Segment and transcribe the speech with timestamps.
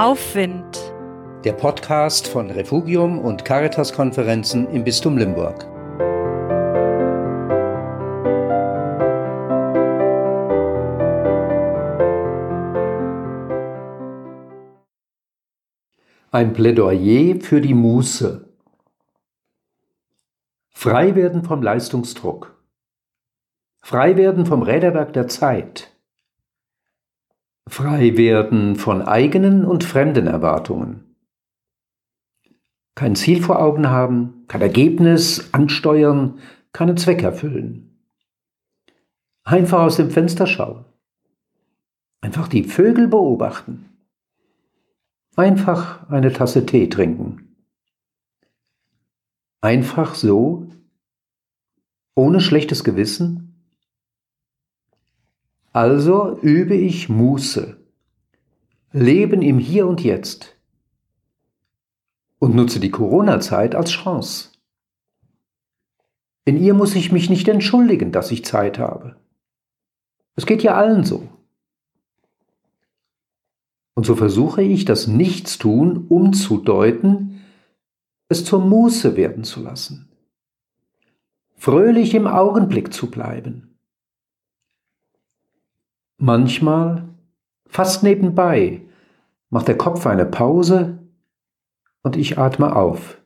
[0.00, 0.94] Aufwind.
[1.44, 5.66] Der Podcast von Refugium und Caritas-Konferenzen im Bistum Limburg.
[16.30, 18.48] Ein Plädoyer für die Muße.
[20.70, 22.58] Frei werden vom Leistungsdruck.
[23.82, 25.89] Frei werden vom Räderwerk der Zeit.
[27.70, 31.14] Frei werden von eigenen und fremden Erwartungen.
[32.96, 36.40] Kein Ziel vor Augen haben, kein Ergebnis ansteuern,
[36.72, 38.02] keinen Zweck erfüllen.
[39.44, 40.84] Einfach aus dem Fenster schauen.
[42.20, 43.88] Einfach die Vögel beobachten.
[45.36, 47.54] Einfach eine Tasse Tee trinken.
[49.60, 50.66] Einfach so,
[52.16, 53.49] ohne schlechtes Gewissen,
[55.72, 57.76] also übe ich Muße,
[58.92, 60.56] Leben im Hier und Jetzt
[62.40, 64.48] und nutze die Corona-Zeit als Chance.
[66.44, 69.16] In ihr muss ich mich nicht entschuldigen, dass ich Zeit habe.
[70.34, 71.28] Es geht ja allen so.
[73.94, 77.42] Und so versuche ich, das Nichtstun umzudeuten,
[78.28, 80.08] es zur Muße werden zu lassen.
[81.56, 83.69] Fröhlich im Augenblick zu bleiben
[86.22, 87.08] Manchmal,
[87.66, 88.82] fast nebenbei,
[89.48, 90.98] macht der Kopf eine Pause
[92.02, 93.19] und ich atme auf.